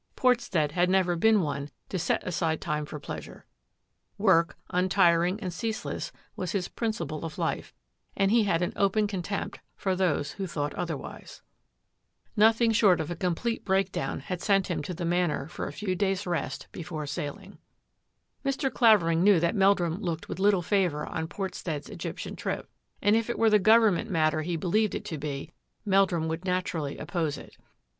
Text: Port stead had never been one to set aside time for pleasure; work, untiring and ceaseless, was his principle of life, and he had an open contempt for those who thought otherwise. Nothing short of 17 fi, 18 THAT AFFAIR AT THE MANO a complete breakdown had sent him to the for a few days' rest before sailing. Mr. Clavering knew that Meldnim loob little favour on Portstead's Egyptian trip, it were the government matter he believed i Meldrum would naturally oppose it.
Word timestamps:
Port 0.15 0.41
stead 0.41 0.71
had 0.71 0.89
never 0.89 1.15
been 1.15 1.41
one 1.41 1.69
to 1.89 1.99
set 1.99 2.25
aside 2.27 2.59
time 2.59 2.85
for 2.87 2.99
pleasure; 2.99 3.45
work, 4.17 4.57
untiring 4.71 5.39
and 5.41 5.53
ceaseless, 5.53 6.11
was 6.35 6.53
his 6.53 6.67
principle 6.67 7.23
of 7.23 7.37
life, 7.37 7.71
and 8.17 8.31
he 8.31 8.45
had 8.45 8.63
an 8.63 8.73
open 8.75 9.05
contempt 9.05 9.59
for 9.75 9.95
those 9.95 10.31
who 10.31 10.47
thought 10.47 10.73
otherwise. 10.73 11.43
Nothing 12.35 12.71
short 12.71 12.99
of 12.99 13.09
17 13.09 13.35
fi, 13.35 13.49
18 13.49 13.61
THAT 13.61 13.61
AFFAIR 13.61 13.77
AT 13.77 13.91
THE 13.93 13.99
MANO 13.99 14.07
a 14.07 14.09
complete 14.09 14.25
breakdown 14.25 14.27
had 14.27 14.41
sent 14.41 14.71
him 14.71 14.81
to 14.81 14.93
the 14.95 15.47
for 15.51 15.67
a 15.67 15.71
few 15.71 15.95
days' 15.95 16.25
rest 16.25 16.67
before 16.71 17.05
sailing. 17.05 17.59
Mr. 18.43 18.73
Clavering 18.73 19.23
knew 19.23 19.39
that 19.39 19.53
Meldnim 19.53 20.01
loob 20.01 20.25
little 20.39 20.63
favour 20.63 21.05
on 21.05 21.27
Portstead's 21.27 21.89
Egyptian 21.89 22.35
trip, 22.35 22.67
it 23.03 23.37
were 23.37 23.51
the 23.51 23.59
government 23.59 24.09
matter 24.09 24.41
he 24.41 24.57
believed 24.57 24.95
i 24.95 25.47
Meldrum 25.85 26.27
would 26.27 26.43
naturally 26.43 26.97
oppose 26.97 27.37
it. 27.37 27.55